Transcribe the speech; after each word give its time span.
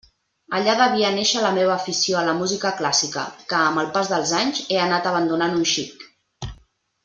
Allà 0.59 0.73
devia 0.77 1.11
néixer 1.17 1.43
la 1.43 1.51
meva 1.57 1.73
afició 1.81 2.17
a 2.21 2.23
la 2.29 2.33
música 2.39 2.71
clàssica 2.81 3.27
que, 3.53 3.59
amb 3.69 3.83
el 3.85 3.93
pas 3.99 4.11
dels 4.15 4.35
anys, 4.41 4.65
he 4.73 4.81
anat 4.89 5.11
abandonant 5.15 5.59
un 5.63 5.71
xic. 5.77 6.11